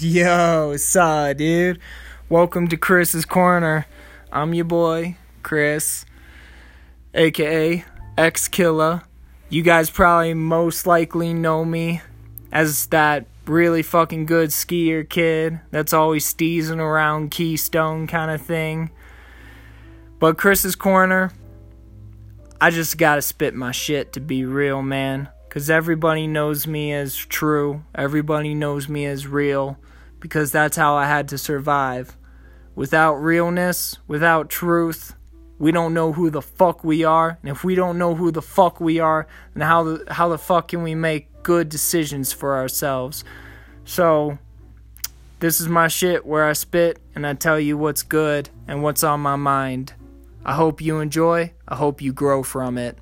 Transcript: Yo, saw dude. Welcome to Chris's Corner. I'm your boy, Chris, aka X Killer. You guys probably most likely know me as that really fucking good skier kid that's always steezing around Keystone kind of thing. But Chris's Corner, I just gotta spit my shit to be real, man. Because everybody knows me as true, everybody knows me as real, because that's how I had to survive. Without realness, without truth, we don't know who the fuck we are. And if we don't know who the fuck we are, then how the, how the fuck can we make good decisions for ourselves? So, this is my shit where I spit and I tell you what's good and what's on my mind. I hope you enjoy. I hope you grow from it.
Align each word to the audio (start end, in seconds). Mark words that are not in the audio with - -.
Yo, 0.00 0.78
saw 0.78 1.34
dude. 1.34 1.78
Welcome 2.30 2.68
to 2.68 2.78
Chris's 2.78 3.26
Corner. 3.26 3.86
I'm 4.32 4.54
your 4.54 4.64
boy, 4.64 5.18
Chris, 5.42 6.06
aka 7.12 7.84
X 8.16 8.48
Killer. 8.48 9.02
You 9.50 9.60
guys 9.62 9.90
probably 9.90 10.32
most 10.32 10.86
likely 10.86 11.34
know 11.34 11.66
me 11.66 12.00
as 12.50 12.86
that 12.86 13.26
really 13.44 13.82
fucking 13.82 14.24
good 14.24 14.48
skier 14.48 15.06
kid 15.06 15.60
that's 15.70 15.92
always 15.92 16.32
steezing 16.32 16.78
around 16.78 17.30
Keystone 17.30 18.06
kind 18.06 18.30
of 18.30 18.40
thing. 18.40 18.90
But 20.18 20.38
Chris's 20.38 20.76
Corner, 20.76 21.30
I 22.58 22.70
just 22.70 22.96
gotta 22.96 23.20
spit 23.20 23.54
my 23.54 23.72
shit 23.72 24.14
to 24.14 24.20
be 24.20 24.46
real, 24.46 24.80
man. 24.80 25.28
Because 25.50 25.68
everybody 25.68 26.28
knows 26.28 26.68
me 26.68 26.92
as 26.92 27.16
true, 27.16 27.82
everybody 27.92 28.54
knows 28.54 28.88
me 28.88 29.04
as 29.04 29.26
real, 29.26 29.78
because 30.20 30.52
that's 30.52 30.76
how 30.76 30.94
I 30.94 31.08
had 31.08 31.26
to 31.30 31.38
survive. 31.38 32.16
Without 32.76 33.16
realness, 33.16 33.98
without 34.06 34.48
truth, 34.48 35.16
we 35.58 35.72
don't 35.72 35.92
know 35.92 36.12
who 36.12 36.30
the 36.30 36.40
fuck 36.40 36.84
we 36.84 37.02
are. 37.02 37.36
And 37.42 37.50
if 37.50 37.64
we 37.64 37.74
don't 37.74 37.98
know 37.98 38.14
who 38.14 38.30
the 38.30 38.40
fuck 38.40 38.78
we 38.78 39.00
are, 39.00 39.26
then 39.54 39.66
how 39.66 39.82
the, 39.82 40.14
how 40.14 40.28
the 40.28 40.38
fuck 40.38 40.68
can 40.68 40.84
we 40.84 40.94
make 40.94 41.42
good 41.42 41.68
decisions 41.68 42.32
for 42.32 42.56
ourselves? 42.56 43.24
So, 43.84 44.38
this 45.40 45.60
is 45.60 45.66
my 45.66 45.88
shit 45.88 46.24
where 46.24 46.46
I 46.46 46.52
spit 46.52 47.00
and 47.16 47.26
I 47.26 47.34
tell 47.34 47.58
you 47.58 47.76
what's 47.76 48.04
good 48.04 48.50
and 48.68 48.84
what's 48.84 49.02
on 49.02 49.18
my 49.18 49.34
mind. 49.34 49.94
I 50.44 50.54
hope 50.54 50.80
you 50.80 51.00
enjoy. 51.00 51.54
I 51.66 51.74
hope 51.74 52.00
you 52.00 52.12
grow 52.12 52.44
from 52.44 52.78
it. 52.78 52.96